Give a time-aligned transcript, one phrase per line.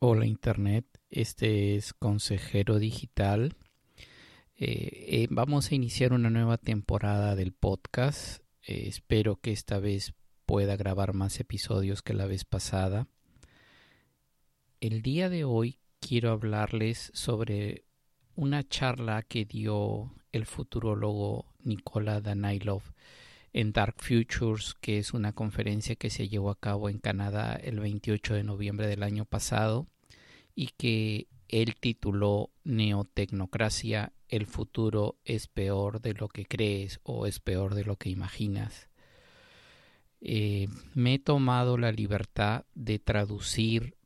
[0.00, 3.56] Hola Internet, este es Consejero Digital.
[4.54, 8.44] Eh, eh, vamos a iniciar una nueva temporada del podcast.
[8.62, 10.14] Eh, espero que esta vez
[10.46, 13.08] pueda grabar más episodios que la vez pasada.
[14.78, 17.84] El día de hoy quiero hablarles sobre
[18.36, 22.84] una charla que dio el futurólogo Nikola Danailov
[23.52, 27.80] en Dark Futures, que es una conferencia que se llevó a cabo en Canadá el
[27.80, 29.86] 28 de noviembre del año pasado
[30.54, 37.40] y que él tituló Neotecnocracia, el futuro es peor de lo que crees o es
[37.40, 38.88] peor de lo que imaginas.
[40.20, 43.96] Eh, me he tomado la libertad de traducir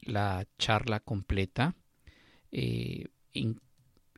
[0.00, 1.74] la charla completa.
[2.50, 3.06] Eh,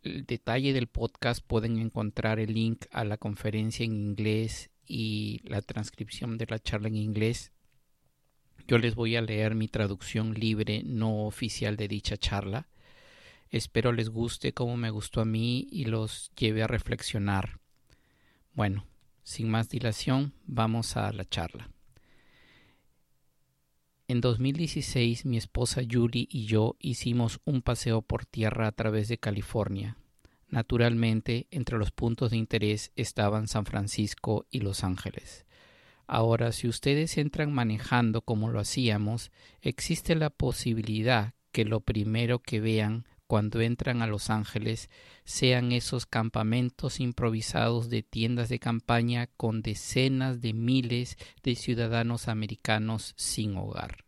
[0.05, 5.63] el detalle del podcast pueden encontrar el link a la conferencia en inglés y la
[5.63, 7.53] transcripción de la charla en inglés.
[8.67, 12.69] Yo les voy a leer mi traducción libre no oficial de dicha charla.
[13.51, 17.61] Espero les guste como me gustó a mí y los lleve a reflexionar.
[18.53, 18.87] Bueno,
[19.23, 21.74] sin más dilación, vamos a la charla.
[24.07, 29.17] En 2016 mi esposa Julie y yo hicimos un paseo por tierra a través de
[29.17, 29.97] California.
[30.47, 35.47] Naturalmente, entre los puntos de interés estaban San Francisco y Los Ángeles.
[36.07, 39.33] Ahora, si ustedes entran manejando como lo hacíamos,
[39.63, 44.91] existe la posibilidad que lo primero que vean cuando entran a Los Ángeles
[45.25, 53.15] sean esos campamentos improvisados de tiendas de campaña con decenas de miles de ciudadanos americanos
[53.17, 54.05] sin hogar.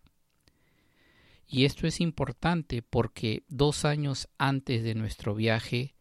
[1.48, 5.94] Y esto es importante porque dos años antes de nuestro viaje,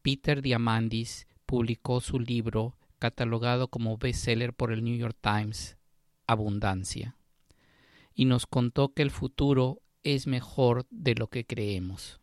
[0.00, 5.76] Peter Diamandis publicó su libro catalogado como bestseller por el New York Times,
[6.26, 7.16] Abundancia,
[8.14, 12.21] y nos contó que el futuro es mejor de lo que creemos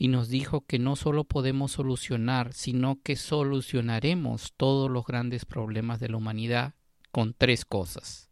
[0.00, 6.00] y nos dijo que no solo podemos solucionar, sino que solucionaremos todos los grandes problemas
[6.00, 6.72] de la humanidad
[7.12, 8.30] con tres cosas.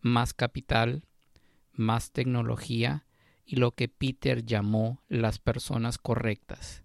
[0.00, 1.04] Más capital,
[1.74, 3.04] más tecnología
[3.44, 6.84] y lo que Peter llamó las personas correctas.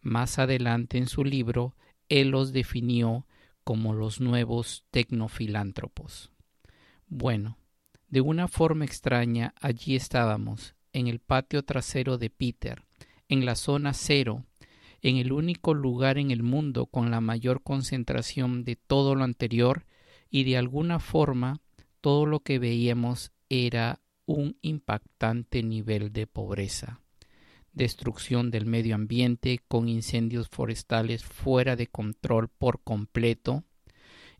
[0.00, 1.76] Más adelante en su libro,
[2.08, 3.28] él los definió
[3.62, 6.32] como los nuevos tecnofilántropos.
[7.06, 7.58] Bueno,
[8.08, 12.82] de una forma extraña allí estábamos, en el patio trasero de Peter,
[13.32, 14.44] en la zona cero,
[15.00, 19.86] en el único lugar en el mundo con la mayor concentración de todo lo anterior
[20.28, 21.62] y de alguna forma
[22.02, 27.00] todo lo que veíamos era un impactante nivel de pobreza,
[27.72, 33.64] destrucción del medio ambiente con incendios forestales fuera de control por completo,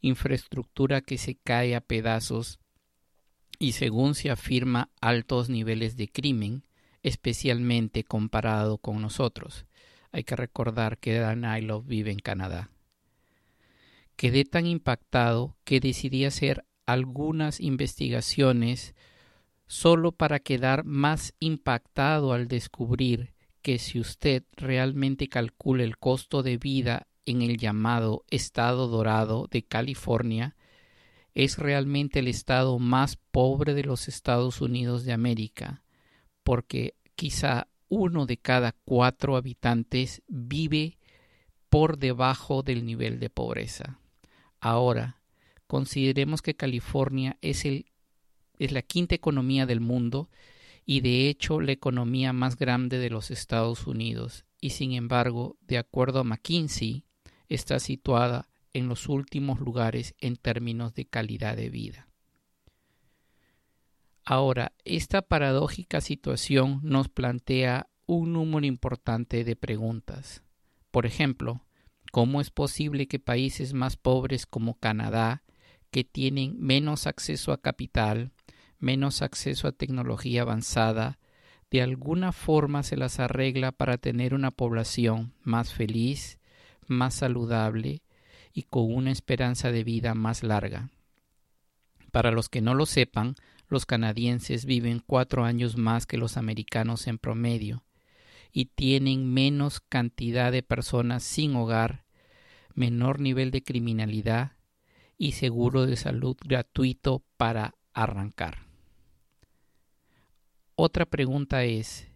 [0.02, 2.58] infraestructura que se cae a pedazos
[3.58, 6.64] y según se afirma altos niveles de crimen,
[7.02, 9.66] especialmente comparado con nosotros.
[10.12, 12.70] Hay que recordar que Danailov vive en Canadá.
[14.16, 18.94] Quedé tan impactado que decidí hacer algunas investigaciones
[19.66, 26.58] solo para quedar más impactado al descubrir que si usted realmente calcula el costo de
[26.58, 30.56] vida en el llamado Estado Dorado de California,
[31.34, 35.81] es realmente el estado más pobre de los Estados Unidos de América,
[36.42, 40.98] porque quizá uno de cada cuatro habitantes vive
[41.68, 43.98] por debajo del nivel de pobreza.
[44.60, 45.20] Ahora,
[45.66, 47.86] consideremos que California es, el,
[48.58, 50.30] es la quinta economía del mundo
[50.84, 55.78] y de hecho la economía más grande de los Estados Unidos y sin embargo, de
[55.78, 57.04] acuerdo a McKinsey,
[57.48, 62.08] está situada en los últimos lugares en términos de calidad de vida.
[64.34, 70.42] Ahora, esta paradójica situación nos plantea un número importante de preguntas.
[70.90, 71.66] Por ejemplo,
[72.12, 75.42] ¿cómo es posible que países más pobres como Canadá,
[75.90, 78.32] que tienen menos acceso a capital,
[78.78, 81.18] menos acceso a tecnología avanzada,
[81.70, 86.38] de alguna forma se las arregla para tener una población más feliz,
[86.86, 88.00] más saludable
[88.54, 90.88] y con una esperanza de vida más larga?
[92.12, 93.34] Para los que no lo sepan,
[93.72, 97.84] los canadienses viven cuatro años más que los americanos en promedio
[98.52, 102.04] y tienen menos cantidad de personas sin hogar,
[102.74, 104.52] menor nivel de criminalidad
[105.16, 108.66] y seguro de salud gratuito para arrancar.
[110.74, 112.08] Otra pregunta es,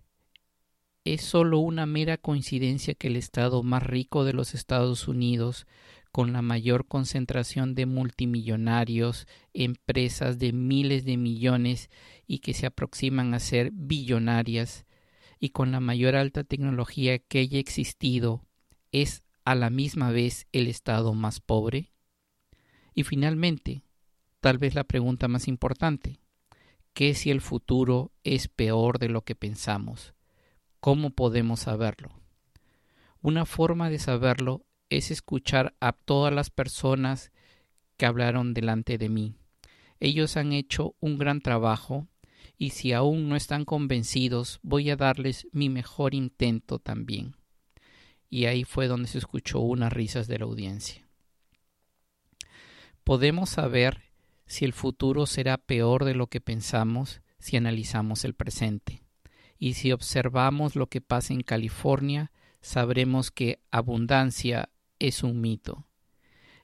[1.04, 5.66] ¿es solo una mera coincidencia que el estado más rico de los Estados Unidos
[6.16, 11.90] con la mayor concentración de multimillonarios, empresas de miles de millones
[12.26, 14.86] y que se aproximan a ser billonarias,
[15.38, 18.46] y con la mayor alta tecnología que haya existido,
[18.92, 21.92] es a la misma vez el estado más pobre?
[22.94, 23.82] Y finalmente,
[24.40, 26.18] tal vez la pregunta más importante,
[26.94, 30.14] ¿qué si el futuro es peor de lo que pensamos?
[30.80, 32.08] ¿Cómo podemos saberlo?
[33.20, 37.32] Una forma de saberlo es escuchar a todas las personas
[37.96, 39.34] que hablaron delante de mí.
[40.00, 42.06] Ellos han hecho un gran trabajo
[42.58, 47.36] y si aún no están convencidos voy a darles mi mejor intento también.
[48.28, 51.06] Y ahí fue donde se escuchó unas risas de la audiencia.
[53.04, 54.02] Podemos saber
[54.46, 59.02] si el futuro será peor de lo que pensamos si analizamos el presente.
[59.58, 65.86] Y si observamos lo que pasa en California, sabremos que abundancia es un mito.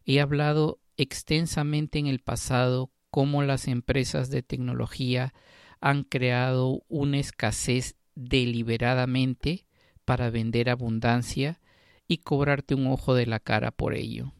[0.04, 5.34] He hablado extensamente en el pasado cómo las empresas de tecnología
[5.80, 9.66] han creado una escasez deliberadamente
[10.04, 11.60] para vender abundancia
[12.08, 14.32] y cobrarte un ojo de la cara por ello,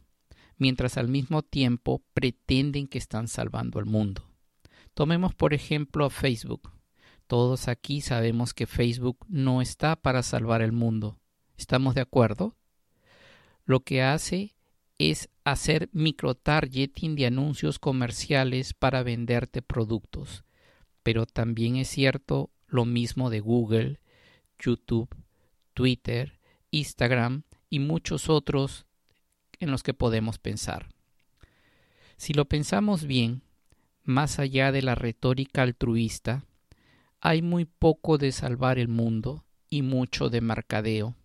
[0.57, 4.29] mientras al mismo tiempo pretenden que están salvando al mundo.
[4.93, 6.71] Tomemos por ejemplo a Facebook.
[7.27, 11.19] Todos aquí sabemos que Facebook no está para salvar el mundo.
[11.57, 12.55] ¿Estamos de acuerdo?
[13.65, 14.55] Lo que hace
[14.97, 20.43] es hacer microtargeting de anuncios comerciales para venderte productos.
[21.01, 23.99] Pero también es cierto lo mismo de Google,
[24.59, 25.09] YouTube,
[25.73, 26.39] Twitter,
[26.71, 28.85] Instagram y muchos otros
[29.59, 30.89] en los que podemos pensar.
[32.17, 33.41] Si lo pensamos bien,
[34.03, 36.45] más allá de la retórica altruista,
[37.19, 41.15] hay muy poco de salvar el mundo y mucho de mercadeo,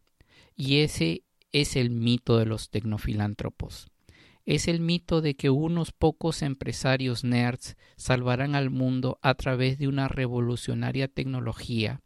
[0.56, 1.22] y ese
[1.52, 3.88] es el mito de los tecnofilántropos.
[4.44, 9.88] Es el mito de que unos pocos empresarios nerds salvarán al mundo a través de
[9.88, 12.00] una revolucionaria tecnología.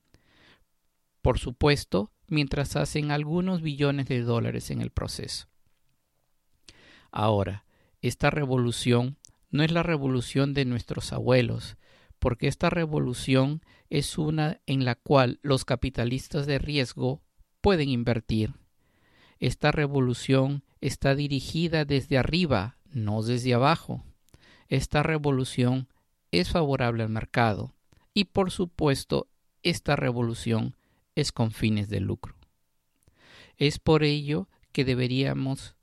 [1.20, 5.48] Por supuesto, mientras hacen algunos billones de dólares en el proceso.
[7.12, 7.64] Ahora,
[8.00, 9.18] esta revolución
[9.50, 11.76] no es la revolución de nuestros abuelos,
[12.18, 13.60] porque esta revolución
[13.90, 17.22] es una en la cual los capitalistas de riesgo
[17.60, 18.54] pueden invertir
[19.42, 24.04] esta revolución está dirigida desde arriba, no desde abajo.
[24.68, 25.88] Esta revolución
[26.30, 27.74] es favorable al mercado
[28.14, 29.26] y por supuesto
[29.64, 30.76] esta revolución
[31.16, 32.36] es con fines de lucro.
[33.56, 35.74] Es por ello que deberíamos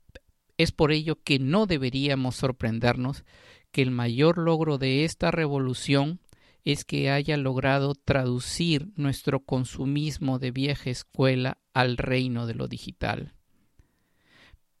[0.56, 3.24] es por ello que no deberíamos sorprendernos
[3.72, 6.18] que el mayor logro de esta revolución
[6.64, 13.34] es que haya logrado traducir nuestro consumismo de vieja escuela al reino de lo digital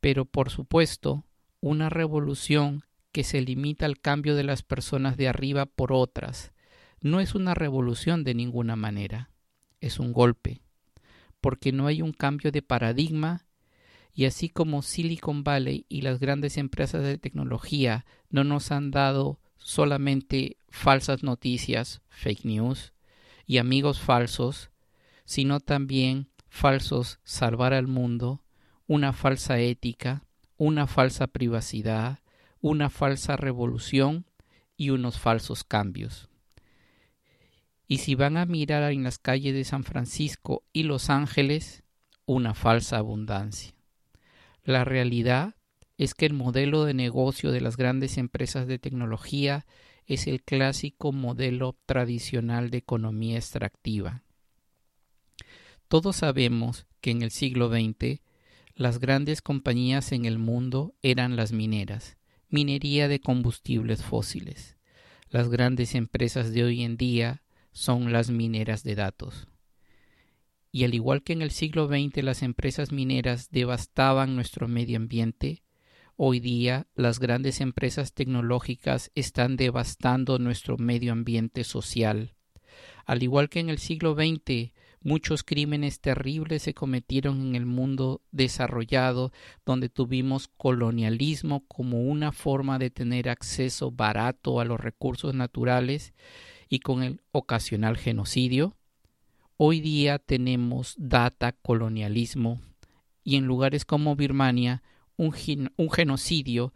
[0.00, 1.24] pero por supuesto
[1.60, 6.52] una revolución que se limita al cambio de las personas de arriba por otras.
[7.00, 9.30] No es una revolución de ninguna manera,
[9.80, 10.62] es un golpe,
[11.40, 13.46] porque no hay un cambio de paradigma
[14.12, 19.40] y así como Silicon Valley y las grandes empresas de tecnología no nos han dado
[19.56, 22.92] solamente falsas noticias, fake news,
[23.46, 24.70] y amigos falsos,
[25.24, 28.42] sino también falsos salvar al mundo,
[28.90, 30.24] una falsa ética,
[30.56, 32.18] una falsa privacidad,
[32.60, 34.26] una falsa revolución
[34.76, 36.28] y unos falsos cambios.
[37.86, 41.84] Y si van a mirar en las calles de San Francisco y Los Ángeles,
[42.26, 43.76] una falsa abundancia.
[44.64, 45.54] La realidad
[45.96, 49.66] es que el modelo de negocio de las grandes empresas de tecnología
[50.06, 54.24] es el clásico modelo tradicional de economía extractiva.
[55.86, 58.20] Todos sabemos que en el siglo XX
[58.80, 62.16] las grandes compañías en el mundo eran las mineras,
[62.48, 64.78] minería de combustibles fósiles.
[65.28, 69.48] Las grandes empresas de hoy en día son las mineras de datos.
[70.72, 75.62] Y al igual que en el siglo XX las empresas mineras devastaban nuestro medio ambiente,
[76.16, 82.32] hoy día las grandes empresas tecnológicas están devastando nuestro medio ambiente social.
[83.04, 84.72] Al igual que en el siglo XX
[85.02, 89.32] Muchos crímenes terribles se cometieron en el mundo desarrollado,
[89.64, 96.12] donde tuvimos colonialismo como una forma de tener acceso barato a los recursos naturales
[96.68, 98.76] y con el ocasional genocidio.
[99.56, 102.60] Hoy día tenemos data colonialismo
[103.24, 104.82] y en lugares como Birmania
[105.16, 106.74] un, genocidio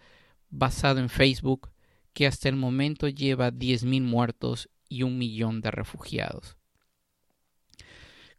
[0.49, 1.71] basado en Facebook
[2.15, 6.57] que hasta el momento lleva 10.000 muertos y un millón de refugiados.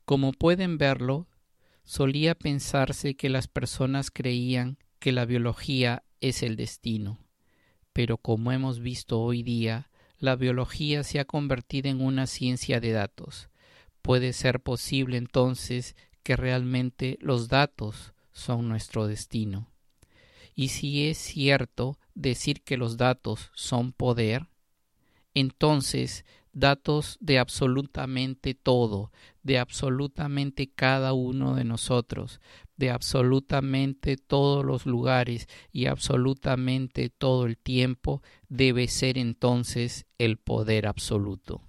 [0.05, 1.27] Como pueden verlo,
[1.83, 7.19] solía pensarse que las personas creían que la biología es el destino.
[7.91, 12.91] Pero como hemos visto hoy día, la biología se ha convertido en una ciencia de
[12.91, 13.49] datos.
[14.01, 19.71] Puede ser posible entonces que realmente los datos son nuestro destino.
[20.53, 24.47] Y si es cierto decir que los datos son poder,
[25.33, 29.11] entonces datos de absolutamente todo,
[29.45, 32.41] de absolutamente cada uno de nosotros,
[32.75, 40.87] de absolutamente todos los lugares y absolutamente todo el tiempo, debe ser entonces el poder
[40.87, 41.61] absoluto.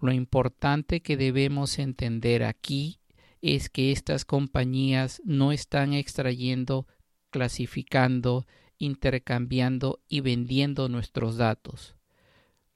[0.00, 3.00] Lo importante que debemos entender aquí
[3.42, 6.86] es que estas compañías no están extrayendo,
[7.28, 8.46] clasificando,
[8.78, 11.96] intercambiando y vendiendo nuestros datos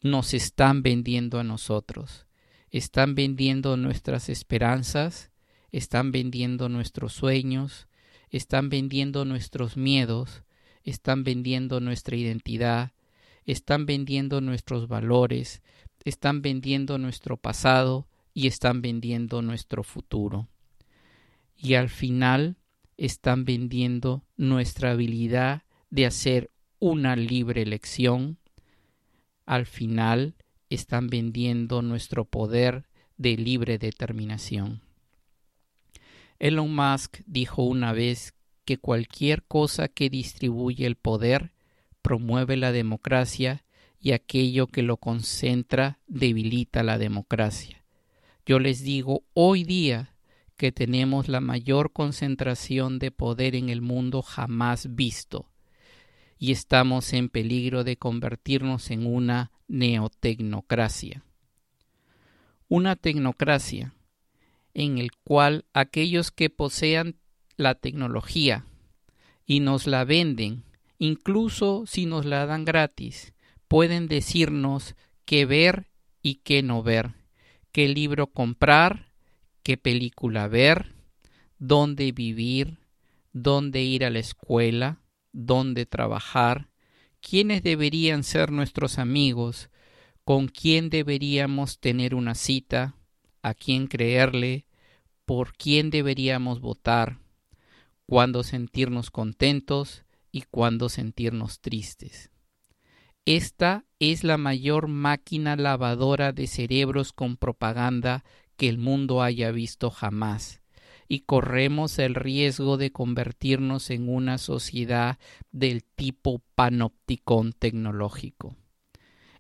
[0.03, 2.27] nos están vendiendo a nosotros.
[2.71, 5.31] Están vendiendo nuestras esperanzas,
[5.73, 7.89] están vendiendo nuestros sueños,
[8.31, 10.45] están vendiendo nuestros miedos,
[10.85, 12.93] están vendiendo nuestra identidad,
[13.45, 15.63] están vendiendo nuestros valores,
[16.05, 20.49] están vendiendo nuestro pasado y están vendiendo nuestro futuro.
[21.57, 22.57] Y al final
[22.97, 28.39] están vendiendo nuestra habilidad de hacer una libre elección,
[29.45, 30.35] al final
[30.71, 32.87] están vendiendo nuestro poder
[33.17, 34.81] de libre determinación.
[36.39, 38.35] Elon Musk dijo una vez
[38.65, 41.53] que cualquier cosa que distribuye el poder
[42.01, 43.65] promueve la democracia
[44.01, 47.85] y aquello que lo concentra debilita la democracia.
[48.47, 50.15] Yo les digo hoy día
[50.57, 55.51] que tenemos la mayor concentración de poder en el mundo jamás visto
[56.39, 61.23] y estamos en peligro de convertirnos en una neotecnocracia.
[62.69, 63.95] Una tecnocracia
[64.75, 67.17] en el cual aquellos que posean
[67.57, 68.67] la tecnología
[69.47, 70.65] y nos la venden,
[70.99, 73.33] incluso si nos la dan gratis,
[73.69, 75.89] pueden decirnos qué ver
[76.21, 77.15] y qué no ver,
[77.71, 79.13] qué libro comprar,
[79.63, 80.97] qué película ver,
[81.59, 82.79] dónde vivir,
[83.33, 85.01] dónde ir a la escuela,
[85.33, 86.70] dónde trabajar,
[87.21, 89.71] quiénes deberían ser nuestros amigos,
[90.25, 92.97] con quién deberíamos tener una cita,
[93.43, 94.67] a quién creerle,
[95.25, 97.19] por quién deberíamos votar,
[98.07, 102.31] cuándo sentirnos contentos y cuándo sentirnos tristes.
[103.25, 108.25] Esta es la mayor máquina lavadora de cerebros con propaganda
[108.57, 110.60] que el mundo haya visto jamás
[111.13, 115.19] y corremos el riesgo de convertirnos en una sociedad
[115.51, 118.55] del tipo panopticón tecnológico,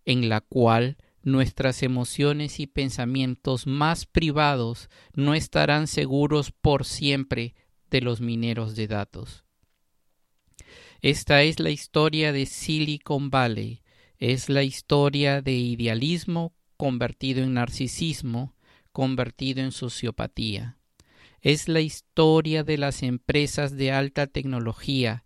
[0.04, 7.54] en la cual nuestras emociones y pensamientos más privados no estarán seguros por siempre
[7.88, 9.44] de los mineros de datos.
[11.02, 13.84] Esta es la historia de Silicon Valley,
[14.18, 18.56] es la historia de idealismo convertido en narcisismo,
[18.90, 20.79] convertido en sociopatía
[21.40, 25.24] es la historia de las empresas de alta tecnología,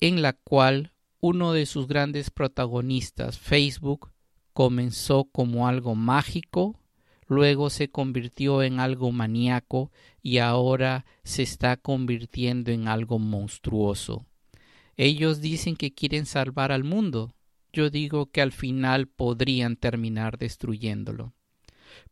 [0.00, 4.10] en la cual uno de sus grandes protagonistas, Facebook,
[4.52, 6.78] comenzó como algo mágico,
[7.26, 9.90] luego se convirtió en algo maníaco
[10.22, 14.26] y ahora se está convirtiendo en algo monstruoso.
[14.96, 17.34] Ellos dicen que quieren salvar al mundo.
[17.72, 21.34] Yo digo que al final podrían terminar destruyéndolo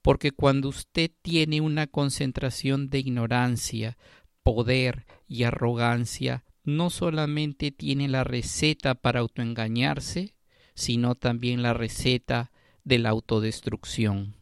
[0.02, 3.98] porque cuando usted tiene una concentración de ignorancia,
[4.42, 10.34] poder y arrogancia, no solamente tiene la receta para autoengañarse,
[10.74, 12.52] sino también la receta
[12.84, 14.36] de la autodestrucción.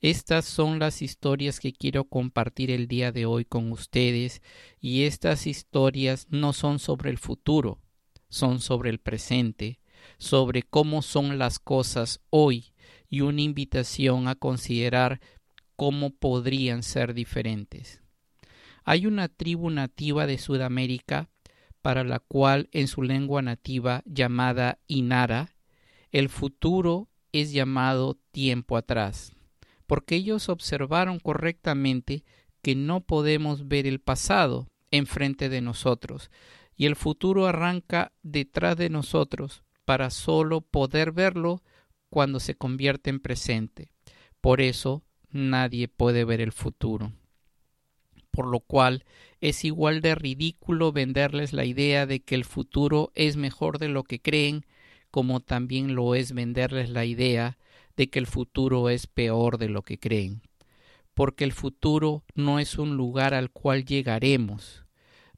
[0.00, 4.42] Estas son las historias que quiero compartir el día de hoy con ustedes
[4.80, 7.78] y estas historias no son sobre el futuro,
[8.28, 9.78] son sobre el presente,
[10.18, 12.71] sobre cómo son las cosas hoy
[13.12, 15.20] y una invitación a considerar
[15.76, 18.00] cómo podrían ser diferentes.
[18.84, 21.28] Hay una tribu nativa de Sudamérica
[21.82, 25.54] para la cual en su lengua nativa llamada Inara,
[26.10, 29.34] el futuro es llamado tiempo atrás,
[29.86, 32.24] porque ellos observaron correctamente
[32.62, 36.30] que no podemos ver el pasado enfrente de nosotros,
[36.76, 41.62] y el futuro arranca detrás de nosotros para solo poder verlo
[42.12, 43.90] cuando se convierte en presente.
[44.42, 47.10] Por eso nadie puede ver el futuro.
[48.30, 49.06] Por lo cual
[49.40, 54.04] es igual de ridículo venderles la idea de que el futuro es mejor de lo
[54.04, 54.66] que creen,
[55.10, 57.56] como también lo es venderles la idea
[57.96, 60.42] de que el futuro es peor de lo que creen.
[61.14, 64.84] Porque el futuro no es un lugar al cual llegaremos,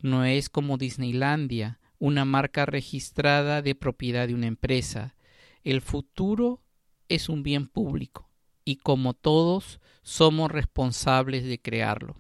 [0.01, 5.15] no es como Disneylandia, una marca registrada de propiedad de una empresa.
[5.63, 6.64] El futuro
[7.09, 8.29] es un bien público
[8.65, 12.17] y como todos somos responsables de crearlo.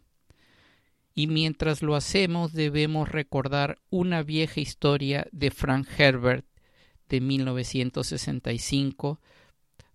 [1.14, 6.46] Y mientras lo hacemos debemos recordar una vieja historia de Frank Herbert
[7.08, 9.20] de 1965,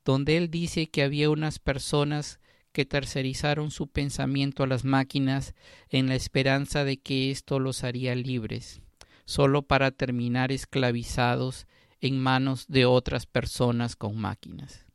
[0.06, 2.40] donde él dice que había unas personas
[2.72, 5.54] que tercerizaron su pensamiento a las máquinas
[5.90, 8.82] en la esperanza de que esto los haría libres,
[9.26, 11.68] solo para terminar esclavizados
[12.02, 14.86] en manos de otras personas con máquinas.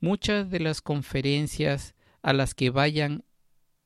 [0.00, 3.24] Muchas de las conferencias a las que vayan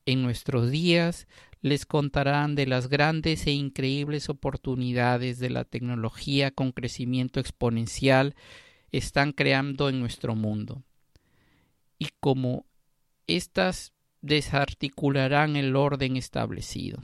[0.06, 1.28] en nuestros días
[1.60, 8.34] les contarán de las grandes e increíbles oportunidades de la tecnología con crecimiento exponencial
[8.92, 10.82] están creando en nuestro mundo
[11.98, 12.64] y cómo
[13.26, 17.02] éstas desarticularán el orden establecido.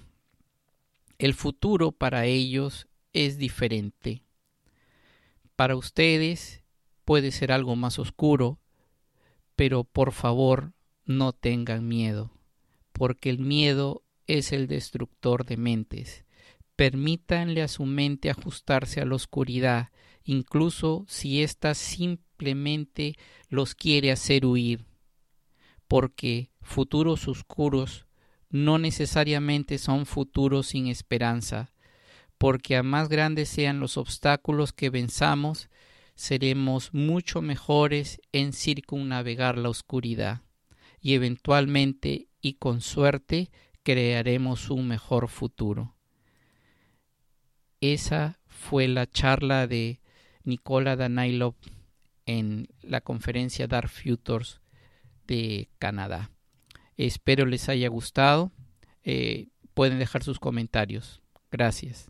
[1.18, 4.22] El futuro para ellos es diferente.
[5.56, 6.64] Para ustedes
[7.04, 8.58] puede ser algo más oscuro,
[9.54, 10.72] pero por favor
[11.04, 12.32] no tengan miedo,
[12.92, 16.24] porque el miedo es el destructor de mentes.
[16.76, 19.90] Permítanle a su mente ajustarse a la oscuridad,
[20.24, 23.14] incluso si ésta simplemente
[23.48, 24.86] los quiere hacer huir,
[25.86, 28.06] porque futuros oscuros
[28.48, 31.73] no necesariamente son futuros sin esperanza,
[32.44, 35.70] porque a más grandes sean los obstáculos que venzamos,
[36.14, 40.42] seremos mucho mejores en circunnavegar la oscuridad,
[41.00, 43.50] y eventualmente y con suerte
[43.82, 45.96] crearemos un mejor futuro.
[47.80, 50.02] Esa fue la charla de
[50.42, 51.54] Nicola Danailov
[52.26, 54.60] en la conferencia Dark Futures
[55.26, 56.30] de Canadá.
[56.98, 58.52] Espero les haya gustado.
[59.02, 61.22] Eh, pueden dejar sus comentarios.
[61.50, 62.02] Gracias.